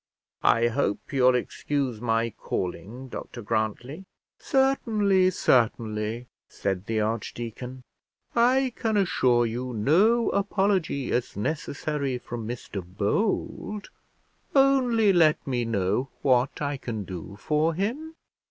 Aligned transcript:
"I 0.41 0.69
hope 0.69 1.13
you'll 1.13 1.35
excuse 1.35 2.01
my 2.01 2.31
calling, 2.31 3.07
Dr 3.07 3.43
Grantly." 3.43 4.05
"Certainly, 4.39 5.29
certainly," 5.29 6.25
said 6.49 6.87
the 6.87 6.99
archdeacon; 6.99 7.83
"I 8.35 8.73
can 8.75 8.97
assure 8.97 9.45
you, 9.45 9.73
no 9.75 10.29
apology 10.31 11.11
is 11.11 11.37
necessary 11.37 12.17
from 12.17 12.47
Mr 12.47 12.83
Bold; 12.83 13.91
only 14.55 15.13
let 15.13 15.45
me 15.45 15.65
know 15.65 16.09
what 16.23 16.63
I 16.63 16.77
can 16.77 17.03
do 17.03 17.37
for 17.39 17.75
him." 17.75 18.15